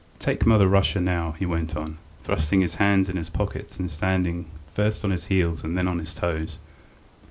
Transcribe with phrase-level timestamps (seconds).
[0.17, 4.49] "Take Mother Russia now," he went on, thrusting his hands in his pockets and standing
[4.65, 6.57] first on his heels and then on his toes.